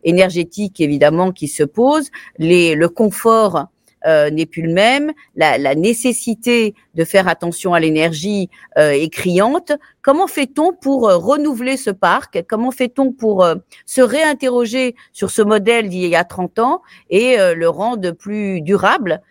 énergétiques 0.04 0.82
évidemment 0.82 1.32
qui 1.32 1.48
se 1.48 1.64
posent. 1.64 2.10
Les, 2.38 2.76
le 2.76 2.90
confort 2.90 3.68
euh, 4.06 4.30
n'est 4.30 4.46
plus 4.46 4.62
le 4.62 4.74
même, 4.74 5.12
la, 5.36 5.58
la, 5.58 5.76
nécessité 5.76 6.74
de 6.96 7.04
faire 7.04 7.28
attention 7.28 7.74
à 7.74 7.80
l'énergie 7.80 8.50
euh, 8.78 8.92
est 8.92 9.10
criante. 9.10 9.72
Comment 10.02 10.28
fait-on 10.28 10.74
pour 10.74 11.10
euh, 11.10 11.18
renouveler 11.18 11.78
ce 11.78 11.90
parc? 11.90 12.44
Comment 12.48 12.72
fait-on 12.72 13.12
pour 13.12 13.44
euh, 13.44 13.56
se 13.86 14.02
réinterroger 14.02 14.96
sur 15.12 15.32
ce 15.32 15.42
modèle 15.42 15.90
d'il 15.90 16.08
y 16.08 16.16
a 16.16 16.24
30 16.24 16.60
ans 16.60 16.82
et 17.10 17.38
le 17.38 17.70
rendre 17.70 18.12
plus 18.12 18.62
durable? 18.62 19.22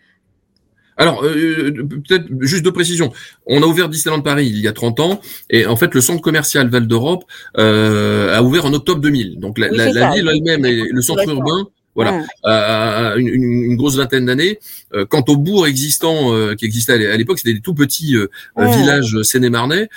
Alors, 0.97 1.21
peut-être 1.21 2.25
juste 2.39 2.63
de 2.63 2.69
précision. 2.69 3.11
On 3.45 3.61
a 3.61 3.65
ouvert 3.65 3.89
Disneyland 3.89 4.21
Paris 4.21 4.47
il 4.47 4.61
y 4.61 4.67
a 4.67 4.71
30 4.71 4.99
ans, 5.01 5.21
et 5.49 5.65
en 5.65 5.75
fait, 5.75 5.93
le 5.93 5.99
centre 5.99 6.21
commercial 6.21 6.69
Val 6.69 6.87
d'Europe 6.87 7.25
a 7.55 8.41
ouvert 8.41 8.65
en 8.65 8.73
octobre 8.73 9.01
2000. 9.01 9.39
Donc, 9.39 9.57
la, 9.57 9.67
la 9.69 10.11
ville 10.11 10.29
elle-même 10.29 10.65
et 10.65 10.87
le 10.89 11.01
centre 11.01 11.27
urbain 11.27 11.67
voilà, 11.95 12.23
euh, 12.45 13.15
une, 13.15 13.27
une, 13.27 13.75
grosse 13.77 13.95
vingtaine 13.95 14.25
d'années. 14.25 14.59
Euh, 14.93 15.05
quant 15.05 15.23
au 15.29 15.37
bourg 15.37 15.65
existant 15.65 16.33
euh, 16.33 16.53
qui 16.53 16.65
existait 16.65 17.07
à 17.07 17.15
l'époque, 17.15 17.39
c'était 17.39 17.53
des 17.53 17.61
tout 17.61 17.73
petits 17.73 18.15
villages 18.57 19.21
sénémarnais 19.23 19.89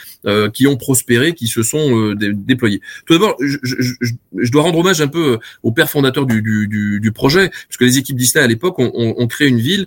qui 0.54 0.66
ont 0.66 0.76
prospéré, 0.76 1.34
qui 1.34 1.48
se 1.48 1.62
sont 1.62 2.14
déployés. 2.14 2.80
Tout 3.06 3.14
d'abord, 3.14 3.36
je, 3.40 3.58
je, 3.62 3.94
je, 4.36 4.52
dois 4.52 4.62
rendre 4.62 4.78
hommage 4.78 5.00
un 5.00 5.08
peu 5.08 5.38
au 5.62 5.72
père 5.72 5.90
fondateur 5.90 6.26
du, 6.26 6.42
du, 6.42 6.68
du, 6.68 7.00
du 7.00 7.12
projet, 7.12 7.50
puisque 7.68 7.82
les 7.82 7.98
équipes 7.98 8.16
Disney 8.16 8.44
à 8.44 8.46
l'époque 8.46 8.78
ont, 8.78 8.92
ont, 8.94 9.26
créé 9.26 9.48
une 9.48 9.58
ville. 9.58 9.86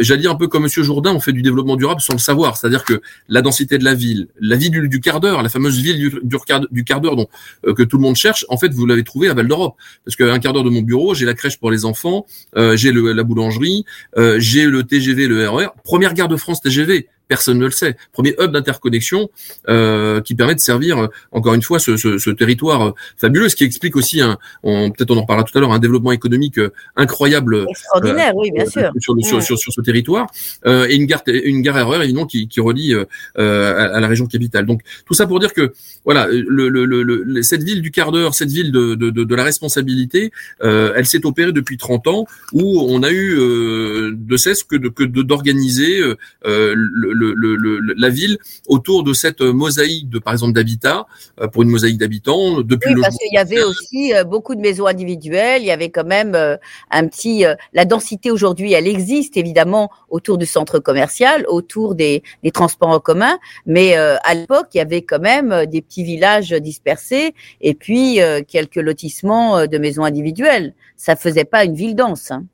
J'allais 0.00 0.22
dire 0.22 0.30
un 0.30 0.36
peu 0.36 0.48
comme 0.48 0.64
Monsieur 0.64 0.82
Jourdain, 0.82 1.12
on 1.12 1.20
fait 1.20 1.32
du 1.32 1.42
développement 1.42 1.76
durable 1.76 2.00
sans 2.00 2.14
le 2.14 2.18
savoir, 2.18 2.56
c'est-à-dire 2.56 2.84
que 2.84 3.00
la 3.28 3.42
densité 3.42 3.78
de 3.78 3.84
la 3.84 3.94
ville, 3.94 4.28
la 4.40 4.56
vie 4.56 4.70
du, 4.70 5.00
quart 5.00 5.20
d'heure, 5.20 5.42
la 5.42 5.48
fameuse 5.48 5.80
ville 5.80 5.98
du, 5.98 6.12
du 6.70 6.84
quart 6.84 7.00
d'heure 7.00 7.16
dont 7.16 7.28
que 7.64 7.82
tout 7.82 7.96
le 7.96 8.02
monde 8.02 8.16
cherche, 8.16 8.44
en 8.48 8.56
fait, 8.56 8.72
vous 8.72 8.86
l'avez 8.86 9.04
trouvé 9.04 9.28
à 9.28 9.34
Val 9.34 9.46
d'Europe, 9.46 9.76
parce 10.04 10.16
qu'un 10.16 10.38
quart 10.38 10.52
d'heure 10.52 10.64
de 10.64 10.70
mon 10.70 10.82
bureau, 10.82 11.14
j'ai 11.14 11.26
la 11.26 11.34
crèche 11.44 11.58
pour 11.58 11.70
les 11.70 11.84
enfants, 11.84 12.24
euh, 12.56 12.74
j'ai 12.74 12.90
la 12.92 13.22
boulangerie, 13.22 13.84
euh, 14.16 14.40
j'ai 14.40 14.64
le 14.64 14.82
TGV, 14.82 15.26
le 15.26 15.46
RER. 15.48 15.66
E 15.66 15.68
Première 15.84 16.14
gare 16.14 16.28
de 16.28 16.36
France 16.36 16.62
TGV 16.62 17.08
personne 17.28 17.58
ne 17.58 17.64
le 17.64 17.70
sait. 17.70 17.96
Premier 18.12 18.34
hub 18.38 18.52
d'interconnexion 18.52 19.30
euh, 19.68 20.20
qui 20.20 20.34
permet 20.34 20.54
de 20.54 20.60
servir 20.60 20.98
euh, 20.98 21.06
encore 21.32 21.54
une 21.54 21.62
fois 21.62 21.78
ce, 21.78 21.96
ce, 21.96 22.18
ce 22.18 22.30
territoire 22.30 22.88
euh, 22.88 22.90
fabuleux, 23.16 23.48
ce 23.48 23.56
qui 23.56 23.64
explique 23.64 23.96
aussi 23.96 24.20
un, 24.20 24.38
peut-être 24.62 25.10
on 25.10 25.16
en 25.16 25.26
parlera 25.26 25.44
tout 25.44 25.56
à 25.56 25.60
l'heure, 25.60 25.72
un 25.72 25.78
développement 25.78 26.12
économique 26.12 26.58
euh, 26.58 26.72
incroyable, 26.96 27.66
extraordinaire, 27.68 28.36
oui, 28.36 28.50
bien 28.52 28.66
sûr, 28.66 28.90
sur, 28.98 29.14
sur, 29.22 29.42
sur, 29.42 29.58
sur, 29.58 29.72
ce 29.72 29.80
territoire 29.80 30.26
et 30.66 30.94
une 30.94 31.06
gare, 31.06 31.22
une 31.26 31.62
gare 31.62 31.78
erreur 31.78 32.02
évidemment 32.02 32.26
qui, 32.26 32.48
qui 32.48 32.60
relie 32.60 32.94
à, 32.94 33.42
à, 33.42 34.00
la 34.00 34.08
région 34.08 34.26
capitale. 34.26 34.66
Donc 34.66 34.82
tout 35.06 35.14
ça 35.14 35.26
pour 35.26 35.40
dire 35.40 35.52
que 35.52 35.72
voilà, 36.04 36.28
le, 36.28 36.68
le, 36.68 36.84
le, 36.84 37.42
cette 37.42 37.62
ville 37.62 37.82
du 37.82 37.90
quart 37.90 38.12
d'heure, 38.12 38.34
cette 38.34 38.50
ville 38.50 38.72
de, 38.72 38.94
de, 38.94 39.10
de, 39.10 39.24
de 39.24 39.34
la 39.34 39.44
responsabilité, 39.44 40.32
elle 40.60 41.06
s'est 41.06 41.24
opérée 41.26 41.52
depuis 41.52 41.76
30 41.76 42.06
ans 42.08 42.26
où 42.52 42.80
on 42.88 43.02
a 43.02 43.10
eu 43.10 43.36
de 44.12 44.36
cesse 44.36 44.62
que 44.62 44.76
de 44.76 44.88
que 44.88 45.04
d'organiser 45.04 46.00
le 46.44 47.13
le, 47.14 47.94
la 47.96 48.08
ville 48.08 48.38
autour 48.66 49.04
de 49.04 49.12
cette 49.12 49.40
mosaïque 49.40 50.08
de, 50.08 50.18
par 50.18 50.32
exemple, 50.32 50.52
d'habitat, 50.52 51.06
euh, 51.40 51.48
pour 51.48 51.62
une 51.62 51.70
mosaïque 51.70 51.98
d'habitants. 51.98 52.60
Depuis 52.60 52.94
oui, 52.94 53.00
parce 53.00 53.16
qu'il 53.16 53.32
y 53.32 53.38
avait 53.38 53.62
aussi 53.62 54.14
euh, 54.14 54.24
beaucoup 54.24 54.54
de 54.54 54.60
maisons 54.60 54.86
individuelles. 54.86 55.62
Il 55.62 55.66
y 55.66 55.70
avait 55.70 55.90
quand 55.90 56.06
même 56.06 56.34
euh, 56.34 56.56
un 56.90 57.06
petit. 57.06 57.44
La 57.72 57.84
densité 57.84 58.30
aujourd'hui, 58.30 58.72
elle 58.72 58.86
existe 58.86 59.36
évidemment 59.36 59.90
autour 60.08 60.38
du 60.38 60.46
centre 60.46 60.78
commercial, 60.78 61.44
autour 61.48 61.94
des, 61.94 62.22
des 62.42 62.50
transports 62.50 62.90
en 62.90 63.00
commun, 63.00 63.38
mais 63.66 63.94
à 63.96 64.34
l'époque, 64.34 64.68
il 64.74 64.78
y 64.78 64.80
avait 64.80 65.02
quand 65.02 65.18
même 65.18 65.66
des 65.66 65.82
petits 65.82 66.04
villages 66.04 66.50
dispersés 66.50 67.34
et 67.60 67.74
puis 67.74 68.18
quelques 68.48 68.76
lotissements 68.76 69.66
de 69.66 69.78
maisons 69.78 70.04
individuelles. 70.04 70.74
Ça 70.96 71.16
faisait 71.16 71.44
pas 71.44 71.64
une 71.64 71.74
ville 71.74 71.94
dense. 71.94 72.30
Hein. 72.30 72.44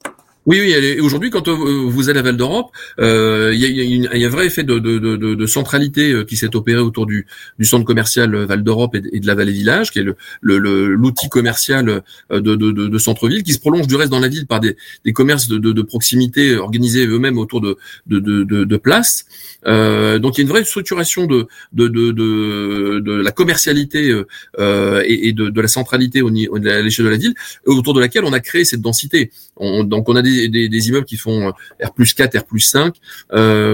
Oui, 0.46 0.58
oui. 0.58 0.72
Et 0.72 1.00
aujourd'hui, 1.00 1.28
quand 1.28 1.48
euh, 1.48 1.52
vous 1.52 2.08
allez 2.08 2.18
à 2.18 2.22
Val 2.22 2.36
d'Europe, 2.36 2.70
euh, 2.98 3.52
il 3.54 3.60
y, 3.60 4.06
a, 4.06 4.26
un 4.26 4.30
vrai 4.30 4.46
effet 4.46 4.64
de, 4.64 4.78
de, 4.78 4.98
de, 4.98 5.16
de 5.16 5.46
centralité 5.46 6.12
euh, 6.12 6.24
qui 6.24 6.36
s'est 6.38 6.56
opéré 6.56 6.80
autour 6.80 7.04
du, 7.04 7.26
du, 7.58 7.66
centre 7.66 7.84
commercial 7.84 8.34
Val 8.34 8.62
d'Europe 8.62 8.94
et, 8.94 9.20
de 9.20 9.26
la 9.26 9.34
Vallée 9.34 9.52
Village, 9.52 9.90
qui 9.90 9.98
est 9.98 10.02
l'outil 10.02 10.16
le, 10.40 10.94
l'outil 10.94 11.28
commercial 11.28 12.02
de, 12.30 12.98
centre-ville, 12.98 13.42
qui 13.42 13.52
se 13.52 13.58
prolonge 13.58 13.86
du 13.86 13.96
reste 13.96 14.10
dans 14.10 14.18
la 14.18 14.28
ville 14.28 14.46
par 14.46 14.60
des, 14.60 14.76
des 15.04 15.12
commerces 15.12 15.48
de, 15.48 15.82
proximité 15.82 16.56
organisés 16.56 17.06
eux-mêmes 17.06 17.38
autour 17.38 17.60
de, 17.60 17.76
de, 18.06 18.76
places. 18.78 19.26
Euh, 19.66 20.18
donc 20.18 20.38
il 20.38 20.40
y 20.40 20.42
a 20.42 20.44
une 20.44 20.50
vraie 20.50 20.64
structuration 20.64 21.26
de, 21.26 21.48
de, 21.72 23.22
la 23.22 23.30
commercialité 23.30 24.10
euh, 24.58 25.02
et, 25.06 25.32
de, 25.32 25.50
de 25.50 25.60
la 25.60 25.68
centralité 25.68 26.22
au, 26.22 26.30
niveau, 26.30 26.56
à 26.56 26.80
l'échelle 26.80 27.06
de 27.06 27.10
la 27.10 27.16
ville, 27.16 27.34
autour 27.66 27.92
de 27.94 28.00
laquelle 28.00 28.24
on 28.24 28.32
a 28.32 28.40
créé 28.40 28.64
cette 28.64 28.80
densité. 28.80 29.30
On, 29.56 29.84
donc 29.84 30.08
on 30.08 30.16
a 30.16 30.22
des 30.22 30.39
des, 30.40 30.48
des, 30.48 30.68
des, 30.68 30.88
immeubles 30.88 31.06
qui 31.06 31.16
font 31.16 31.52
R 31.82 31.92
plus 31.92 32.14
4, 32.14 32.38
R 32.38 32.44
plus 32.44 32.60
5 32.60 32.94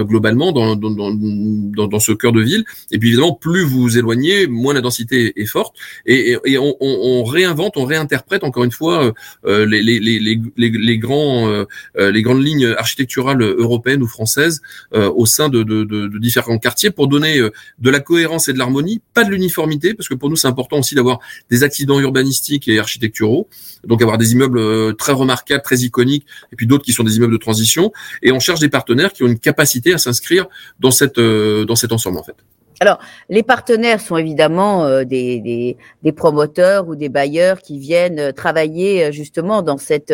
globalement 0.03 0.51
dans, 0.51 0.75
dans, 0.75 0.91
dans, 0.91 1.87
dans, 1.87 1.99
ce 1.99 2.11
cœur 2.11 2.31
de 2.31 2.41
ville. 2.41 2.63
Et 2.91 2.99
puis 2.99 3.09
évidemment, 3.09 3.33
plus 3.33 3.63
vous 3.63 3.81
vous 3.81 3.97
éloignez, 3.97 4.47
moins 4.47 4.73
la 4.73 4.81
densité 4.81 5.39
est 5.39 5.45
forte. 5.45 5.75
Et, 6.05 6.37
et, 6.45 6.57
on, 6.57 6.75
on, 6.79 6.99
on, 7.01 7.23
réinvente, 7.23 7.77
on 7.77 7.85
réinterprète 7.85 8.43
encore 8.43 8.63
une 8.63 8.71
fois 8.71 9.13
les, 9.45 9.81
les, 9.81 9.99
les, 9.99 10.19
les, 10.19 10.69
les 10.69 10.97
grands, 10.97 11.65
les 11.97 12.21
grandes 12.21 12.43
lignes 12.43 12.73
architecturales 12.77 13.41
européennes 13.41 14.01
ou 14.01 14.07
françaises 14.07 14.61
au 14.93 15.25
sein 15.25 15.49
de, 15.49 15.63
de, 15.63 15.83
de, 15.83 16.07
de 16.07 16.17
différents 16.19 16.57
quartiers 16.57 16.91
pour 16.91 17.07
donner 17.07 17.39
de 17.79 17.89
la 17.89 17.99
cohérence 17.99 18.47
et 18.47 18.53
de 18.53 18.57
l'harmonie, 18.57 19.01
pas 19.13 19.23
de 19.23 19.29
l'uniformité, 19.29 19.93
parce 19.93 20.09
que 20.09 20.15
pour 20.15 20.29
nous 20.29 20.35
c'est 20.35 20.47
important 20.47 20.79
aussi 20.79 20.95
d'avoir 20.95 21.19
des 21.49 21.63
accidents 21.63 21.99
urbanistiques 21.99 22.67
et 22.67 22.79
architecturaux, 22.79 23.47
donc 23.85 24.01
avoir 24.01 24.17
des 24.17 24.33
immeubles 24.33 24.59
euh, 24.59 24.93
très 24.93 25.13
remarquables, 25.13 25.61
très 25.63 25.77
iconiques, 25.79 26.25
et 26.51 26.55
puis 26.55 26.67
d'autres 26.67 26.83
qui 26.83 26.93
sont 26.93 27.03
des 27.03 27.17
immeubles 27.17 27.33
de 27.33 27.37
transition, 27.37 27.91
et 28.21 28.31
on 28.31 28.39
cherche 28.39 28.59
des 28.59 28.69
partenaires 28.69 29.13
qui 29.13 29.23
ont 29.23 29.27
une 29.27 29.39
capacité 29.39 29.93
à 29.93 29.97
s'inscrire 29.97 30.47
dans 30.79 30.91
cette 30.91 31.17
euh, 31.17 31.65
dans 31.65 31.75
cet 31.75 31.91
ensemble 31.91 32.17
en 32.17 32.23
fait. 32.23 32.35
Alors, 32.79 32.99
les 33.29 33.41
partenaires 33.41 33.99
sont 33.99 34.17
évidemment 34.17 34.85
euh, 34.85 35.03
des, 35.03 35.39
des, 35.39 35.77
des, 36.03 36.11
promoteurs 36.11 36.87
ou 36.87 36.95
des 36.95 37.09
bailleurs 37.09 37.59
qui 37.59 37.79
viennent 37.79 38.19
euh, 38.19 38.31
travailler 38.31 39.05
euh, 39.05 39.11
justement 39.11 39.63
dans 39.63 39.79
cette, 39.79 40.13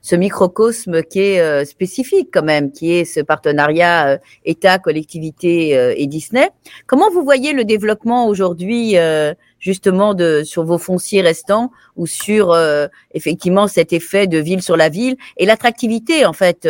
ce 0.00 0.14
microcosme 0.14 1.02
qui 1.02 1.20
est 1.20 1.64
spécifique 1.64 2.28
quand 2.32 2.44
même, 2.44 2.70
qui 2.70 2.92
est 2.92 3.04
ce 3.04 3.20
partenariat 3.20 4.20
État, 4.44 4.78
collectivité 4.78 5.94
et 5.96 6.06
Disney. 6.06 6.48
Comment 6.86 7.10
vous 7.10 7.24
voyez 7.24 7.52
le 7.52 7.64
développement 7.64 8.26
aujourd'hui 8.26 8.96
justement 9.58 10.14
de 10.14 10.42
sur 10.44 10.64
vos 10.64 10.78
fonciers 10.78 11.22
restants 11.22 11.70
ou 11.96 12.06
sur 12.06 12.56
effectivement 13.12 13.66
cet 13.66 13.92
effet 13.92 14.26
de 14.26 14.38
ville 14.38 14.62
sur 14.62 14.76
la 14.76 14.88
ville 14.88 15.16
et 15.36 15.46
l'attractivité 15.46 16.26
en 16.26 16.32
fait 16.32 16.68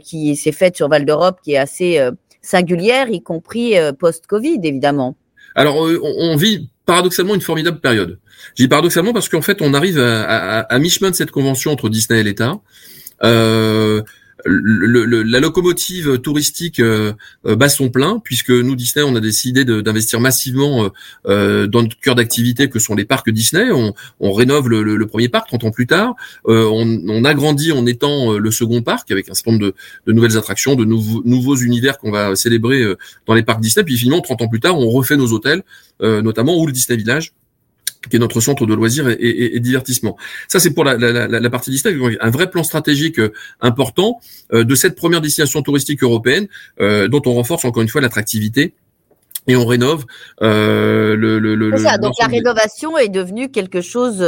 qui 0.00 0.36
s'est 0.36 0.52
faite 0.52 0.76
sur 0.76 0.88
Val 0.88 1.04
d'Europe 1.04 1.38
qui 1.42 1.54
est 1.54 1.58
assez 1.58 2.00
singulière, 2.42 3.08
y 3.08 3.22
compris 3.22 3.78
euh, 3.78 3.92
post-Covid, 3.92 4.60
évidemment. 4.62 5.16
Alors, 5.54 5.86
euh, 5.86 5.98
on, 6.02 6.36
vit 6.36 6.68
paradoxalement 6.86 7.34
une 7.34 7.40
formidable 7.40 7.80
période. 7.80 8.18
Dis 8.56 8.68
paradoxalement 8.68 9.12
parce 9.12 9.28
qu'en 9.28 9.42
fait, 9.42 9.62
on 9.62 9.74
arrive 9.74 9.98
à, 9.98 10.22
à, 10.22 10.60
à 10.60 10.78
mi-chemin 10.78 11.10
de 11.10 11.14
cette 11.14 11.30
convention 11.30 11.70
entre 11.70 11.88
Disney 11.88 12.20
et 12.20 12.24
l'État. 12.24 12.60
Euh, 13.22 14.02
la 14.44 15.40
locomotive 15.40 16.18
touristique 16.18 16.80
euh, 16.80 17.12
euh, 17.46 17.56
bat 17.56 17.68
son 17.68 17.90
plein 17.90 18.20
puisque 18.22 18.50
nous 18.50 18.74
Disney 18.76 19.04
on 19.04 19.14
a 19.14 19.20
décidé 19.20 19.64
d'investir 19.64 20.20
massivement 20.20 20.90
euh, 21.26 21.66
dans 21.66 21.82
notre 21.82 21.98
cœur 22.00 22.14
d'activité 22.14 22.68
que 22.68 22.78
sont 22.78 22.94
les 22.94 23.04
parcs 23.04 23.30
Disney. 23.30 23.70
On, 23.72 24.32
rénove 24.32 24.68
le, 24.68 25.06
premier 25.06 25.28
parc 25.28 25.48
30 25.48 25.64
ans 25.64 25.70
plus 25.70 25.86
tard. 25.86 26.14
on, 26.46 27.24
agrandit 27.24 27.72
en 27.72 27.86
étant 27.86 28.32
le 28.32 28.50
second 28.50 28.82
parc 28.82 29.10
avec 29.10 29.28
un 29.28 29.34
certain 29.34 29.52
nombre 29.52 29.72
de, 30.06 30.12
nouvelles 30.12 30.36
attractions, 30.36 30.74
de 30.74 30.84
nouveaux, 30.84 31.22
nouveaux 31.24 31.56
univers 31.56 31.98
qu'on 31.98 32.10
va 32.10 32.34
célébrer 32.34 32.84
dans 33.26 33.34
les 33.34 33.42
parcs 33.42 33.60
Disney. 33.60 33.84
Puis 33.84 33.96
finalement 33.96 34.22
30 34.22 34.42
ans 34.42 34.48
plus 34.48 34.60
tard, 34.60 34.78
on 34.78 34.88
refait 34.90 35.16
nos 35.16 35.32
hôtels, 35.32 35.62
notamment 36.00 36.58
ou 36.58 36.66
le 36.66 36.72
Disney 36.72 36.96
Village 36.96 37.32
qui 38.08 38.16
est 38.16 38.18
notre 38.18 38.40
centre 38.40 38.66
de 38.66 38.74
loisirs 38.74 39.08
et, 39.08 39.12
et, 39.14 39.56
et 39.56 39.60
divertissement. 39.60 40.16
Ça, 40.48 40.60
c'est 40.60 40.72
pour 40.72 40.84
la, 40.84 40.96
la, 40.96 41.28
la, 41.28 41.50
partie 41.50 41.70
Disney, 41.70 41.94
un 42.20 42.30
vrai 42.30 42.50
plan 42.50 42.62
stratégique 42.62 43.18
euh, 43.18 43.32
important 43.60 44.20
euh, 44.52 44.64
de 44.64 44.74
cette 44.74 44.96
première 44.96 45.20
destination 45.20 45.62
touristique 45.62 46.02
européenne, 46.02 46.48
euh, 46.80 47.08
dont 47.08 47.22
on 47.26 47.34
renforce 47.34 47.64
encore 47.64 47.82
une 47.82 47.88
fois 47.88 48.00
l'attractivité 48.00 48.74
et 49.46 49.56
on 49.56 49.66
rénove 49.66 50.04
euh, 50.40 51.16
le, 51.16 51.38
le, 51.38 51.54
le, 51.56 51.76
ça, 51.76 51.98
donc 51.98 52.14
la 52.20 52.26
rénovation 52.26 52.96
est 52.96 53.08
devenue 53.08 53.50
quelque 53.50 53.80
chose 53.80 54.24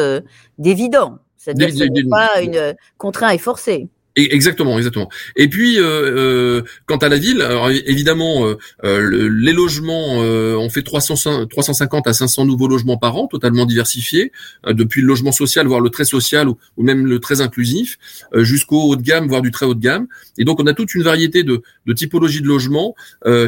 d'évident. 0.59 1.19
C'est-à-dire 1.37 1.69
que 1.69 1.75
ce 1.75 1.85
n'est 1.85 2.09
pas 2.09 2.41
une 2.43 2.75
contrainte 2.99 3.35
et 3.35 3.39
forcée. 3.39 3.89
Exactement, 4.17 4.77
exactement. 4.77 5.09
Et 5.35 5.49
puis, 5.49 5.81
euh, 5.81 5.83
euh, 5.83 6.63
quant 6.87 6.99
à 6.99 7.09
la 7.09 7.19
ville, 7.19 7.43
alors 7.43 7.71
évidemment, 7.71 8.47
euh, 8.47 8.55
euh 8.85 9.29
les 9.29 9.53
logements, 9.53 10.23
euh, 10.23 10.55
on 10.57 10.71
fait 10.71 10.83
300, 10.83 11.47
350 11.47 12.07
à 12.07 12.13
500 12.13 12.45
nouveaux 12.45 12.69
logements 12.69 12.97
par 12.97 13.17
an, 13.17 13.27
totalement 13.27 13.67
diversifiés, 13.67 14.31
euh, 14.69 14.73
depuis 14.73 15.01
le 15.01 15.09
logement 15.09 15.33
social, 15.33 15.67
voire 15.67 15.81
le 15.81 15.91
très 15.91 16.05
social, 16.05 16.49
ou, 16.49 16.57
même 16.79 17.07
le 17.07 17.19
très 17.19 17.41
inclusif, 17.41 17.99
jusqu'au 18.37 18.83
haut 18.83 18.97
de 18.97 19.03
gamme, 19.03 19.27
voire 19.27 19.43
du 19.43 19.51
très 19.51 19.67
haut 19.67 19.75
de 19.75 19.81
gamme. 19.81 20.07
Et 20.39 20.45
donc, 20.45 20.61
on 20.61 20.67
a 20.67 20.75
toute 20.75 20.95
une 20.95 21.03
variété 21.03 21.43
de, 21.43 21.63
de 21.87 21.93
typologies 21.93 22.41
de 22.41 22.47
logements 22.47 22.95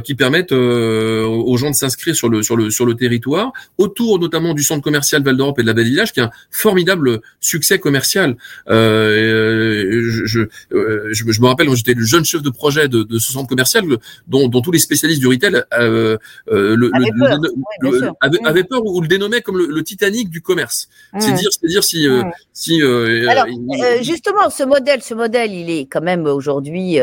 qui 0.05 0.15
permettent 0.15 0.53
aux 0.53 1.57
gens 1.57 1.71
de 1.71 1.75
s'inscrire 1.75 2.17
sur 2.17 2.29
le, 2.29 2.43
sur, 2.43 2.57
le, 2.57 2.71
sur 2.71 2.87
le 2.87 2.95
territoire, 2.95 3.53
autour 3.79 4.19
notamment 4.19 4.55
du 4.55 4.63
centre 4.63 4.83
commercial 4.83 5.23
Val 5.23 5.37
d'Europe 5.37 5.59
et 5.59 5.63
de 5.63 5.67
la 5.67 5.75
Belle 5.75 5.87
Village, 5.87 6.13
qui 6.13 6.21
a 6.21 6.25
un 6.25 6.31
formidable 6.51 7.21
succès 7.41 7.79
commercial. 7.79 8.37
je, 8.67 10.23
je 10.25 10.47
je, 10.71 11.13
je, 11.13 11.41
me 11.41 11.47
rappelle 11.47 11.69
j'étais 11.75 11.95
le 11.95 12.05
jeune 12.05 12.25
chef 12.25 12.43
de 12.43 12.51
projet 12.51 12.89
de, 12.89 13.03
de 13.03 13.19
ce 13.19 13.33
centre 13.33 13.49
commercial, 13.49 13.85
dont, 14.27 14.49
dont 14.49 14.61
tous 14.61 14.73
les 14.73 14.79
spécialistes 14.79 15.21
du 15.21 15.27
retail 15.27 15.63
euh, 15.79 16.17
euh 16.49 16.77
le, 16.77 16.91
avaient, 18.21 18.65
peur. 18.65 18.85
ou 18.85 19.01
le 19.01 19.09
dénommaient 19.09 19.43
comme 19.43 19.59
le, 19.59 19.83
Titanic 19.83 20.31
du 20.31 20.41
commerce. 20.41 20.89
C'est 21.19 21.33
dire, 21.33 21.51
c'est 21.51 21.69
dire 21.69 21.85
si, 21.85 22.09
euh, 22.09 22.23
si. 22.53 22.83
Alors, 22.83 23.47
justement, 24.03 24.51
ce 24.51 24.65
modèle, 24.65 25.03
ce 25.03 25.15
modèle, 25.15 25.53
il 25.53 25.71
est 25.71 25.87
quand 25.87 26.01
même 26.01 26.27
aujourd'hui. 26.27 26.99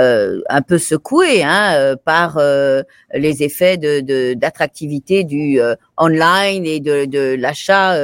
Euh, 0.00 0.40
un 0.48 0.62
peu 0.62 0.78
secoué 0.78 1.44
hein, 1.44 1.94
par 2.04 2.38
euh, 2.38 2.82
les 3.14 3.44
effets 3.44 3.76
d'attractivité 3.76 5.22
du 5.22 5.60
online 5.96 6.66
et 6.66 6.80
de, 6.80 7.04
de 7.04 7.36
l'achat 7.38 7.96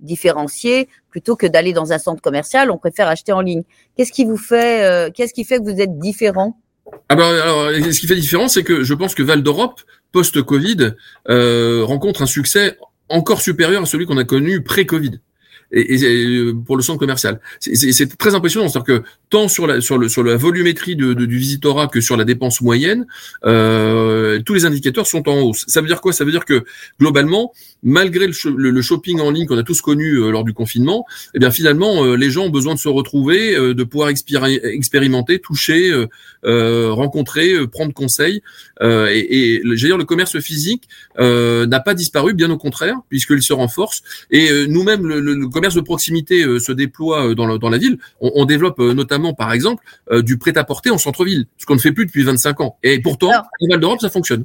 différencié. 0.00 0.88
Plutôt 1.10 1.34
que 1.34 1.46
d'aller 1.46 1.72
dans 1.72 1.92
un 1.92 1.98
centre 1.98 2.22
commercial, 2.22 2.70
on 2.70 2.78
préfère 2.78 3.08
acheter 3.08 3.32
en 3.32 3.40
ligne. 3.40 3.64
Qu'est-ce 3.96 4.12
qui 4.12 4.24
vous 4.24 4.36
fait, 4.36 4.84
euh, 4.84 5.10
qu'est-ce 5.12 5.34
qui 5.34 5.44
fait 5.44 5.58
que 5.58 5.64
vous 5.64 5.80
êtes 5.80 5.98
différent? 5.98 6.56
Ah 7.08 7.16
ben, 7.16 7.24
alors, 7.24 7.70
ce 7.70 8.00
qui 8.00 8.06
fait 8.06 8.14
différent, 8.14 8.48
c'est 8.48 8.62
que 8.62 8.84
je 8.84 8.94
pense 8.94 9.14
que 9.14 9.22
Val 9.22 9.42
d'Europe, 9.42 9.80
post-Covid, 10.12 10.92
euh, 11.28 11.84
rencontre 11.84 12.22
un 12.22 12.26
succès 12.26 12.76
encore 13.08 13.40
supérieur 13.40 13.82
à 13.82 13.86
celui 13.86 14.06
qu'on 14.06 14.18
a 14.18 14.24
connu 14.24 14.62
pré-Covid 14.62 15.20
et, 15.72 15.94
et, 15.94 16.52
pour 16.66 16.76
le 16.76 16.82
centre 16.82 16.98
commercial. 16.98 17.40
C'est 17.60 18.18
très 18.18 18.34
impressionnant, 18.34 18.68
c'est-à-dire 18.68 19.02
que 19.02 19.04
tant 19.28 19.48
sur 19.48 19.66
la 19.66 19.80
sur 19.80 19.98
le 19.98 20.08
sur 20.08 20.24
la 20.24 20.36
volumétrie 20.36 20.96
de, 20.96 21.14
du 21.14 21.38
visitorat 21.38 21.86
que 21.88 22.00
sur 22.00 22.16
la 22.16 22.24
dépense 22.24 22.60
moyenne, 22.60 23.06
euh, 23.44 24.40
tous 24.44 24.54
les 24.54 24.64
indicateurs 24.64 25.06
sont 25.06 25.28
en 25.28 25.40
hausse. 25.40 25.64
Ça 25.68 25.80
veut 25.80 25.86
dire 25.86 26.00
quoi? 26.00 26.12
Ça 26.12 26.24
veut 26.24 26.32
dire 26.32 26.44
que 26.44 26.64
globalement, 26.98 27.52
malgré 27.82 28.26
le, 28.26 28.70
le, 28.70 28.82
shopping 28.82 29.20
en 29.20 29.30
ligne 29.30 29.46
qu'on 29.46 29.58
a 29.58 29.62
tous 29.62 29.80
connu 29.80 30.16
euh, 30.16 30.30
lors 30.30 30.44
du 30.44 30.52
confinement, 30.52 31.06
eh 31.34 31.38
bien 31.38 31.50
finalement, 31.50 32.04
euh, 32.04 32.14
les 32.14 32.30
gens 32.30 32.46
ont 32.46 32.50
besoin 32.50 32.74
de 32.74 32.78
se 32.78 32.88
retrouver, 32.88 33.56
euh, 33.56 33.74
de 33.74 33.84
pouvoir 33.84 34.10
expérimenter, 34.10 35.38
toucher, 35.38 35.92
rencontrer, 36.42 37.66
prendre 37.68 37.92
conseil. 37.92 38.42
et, 38.82 39.56
et 39.56 39.74
dire, 39.76 39.96
le 39.96 40.04
commerce 40.04 40.38
physique 40.40 40.88
n'a 41.18 41.80
pas 41.80 41.94
disparu, 41.94 42.34
bien 42.34 42.50
au 42.50 42.58
contraire, 42.58 42.96
puisqu'il 43.08 43.42
se 43.42 43.52
renforce. 43.52 44.02
Et 44.30 44.66
nous-mêmes, 44.66 45.06
le, 45.06 45.20
le 45.20 45.48
commerce 45.60 45.74
de 45.74 45.82
proximité 45.82 46.42
euh, 46.42 46.58
se 46.58 46.72
déploie 46.72 47.28
euh, 47.28 47.34
dans, 47.34 47.58
dans 47.58 47.68
la 47.68 47.76
ville, 47.76 47.98
on, 48.22 48.46
développe 48.46 48.80
euh, 48.80 48.94
notamment, 48.94 49.34
par 49.34 49.52
exemple, 49.52 49.84
du 50.22 50.38
prêt-à-porter 50.38 50.90
en 50.90 50.96
centre-ville, 50.96 51.44
ce 51.58 51.66
qu'on 51.66 51.74
ne 51.74 51.80
fait 51.80 51.92
plus 51.92 52.06
depuis 52.06 52.24
25 52.24 52.62
ans. 52.62 52.78
Et 52.82 52.98
pourtant, 53.00 53.30
à 53.30 53.44
Val 53.68 53.78
d'Europe, 53.78 54.00
ça 54.00 54.08
fonctionne. 54.08 54.44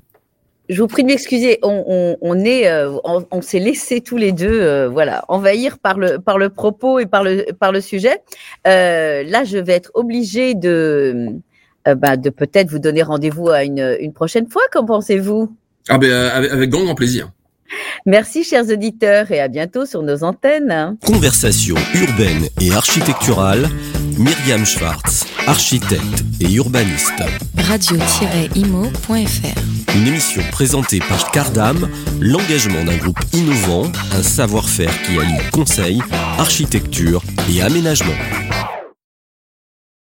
Je 0.68 0.82
vous 0.82 0.88
prie 0.88 1.04
de 1.04 1.08
m'excuser, 1.08 1.60
on, 1.64 2.18
on, 2.20 2.40
est, 2.44 2.70
on, 3.04 3.42
s'est 3.42 3.60
laissé 3.60 4.02
tous 4.02 4.18
les 4.18 4.32
deux, 4.32 4.88
voilà, 4.88 5.24
envahir 5.28 5.78
par 5.78 5.98
le 5.98 6.18
par 6.18 6.38
le 6.38 6.50
propos 6.50 7.00
et 7.00 7.06
par 7.06 7.24
le 7.24 7.46
par 7.60 7.72
le 7.72 7.82
sujet. 7.82 8.22
là, 8.66 9.44
je 9.44 9.58
vais 9.58 9.74
être 9.74 9.92
obligée 9.94 10.54
de 10.56 11.30
bah, 11.86 12.18
de 12.18 12.30
peut-être 12.30 12.70
vous 12.70 12.80
donner 12.80 13.04
rendez-vous 13.04 13.50
à 13.50 13.64
une, 13.64 13.96
une 14.00 14.14
prochaine 14.14 14.50
fois. 14.50 14.64
Qu'en 14.72 14.86
pensez-vous? 14.86 15.56
Ah 15.88 16.00
ben 16.00 16.12
avec, 16.12 16.52
avec 16.52 16.70
grand 16.70 16.84
grand 16.84 16.96
plaisir. 16.96 17.32
Merci 18.06 18.44
chers 18.44 18.70
auditeurs 18.70 19.32
et 19.32 19.40
à 19.40 19.48
bientôt 19.48 19.86
sur 19.86 20.04
nos 20.04 20.24
antennes. 20.24 20.98
Conversation 21.06 21.76
urbaine 21.96 22.48
et 22.62 22.72
architecturale, 22.72 23.68
Myriam 24.18 24.66
Schwartz, 24.66 25.26
architecte 25.48 26.24
et 26.40 26.54
urbaniste. 26.54 27.24
Radio-imo.fr 27.58 29.16
Une 29.96 30.08
émission 30.08 30.42
présentée 30.52 31.00
par 31.00 31.32
Cardam, 31.32 31.90
l'engagement 32.22 32.84
d'un 32.84 32.98
groupe 32.98 33.20
innovant, 33.34 33.92
un 34.14 34.24
savoir-faire 34.24 35.02
qui 35.04 35.18
allie 35.20 35.50
conseil, 35.52 36.00
architecture 36.38 37.24
et 37.52 37.62
aménagement. 37.62 38.14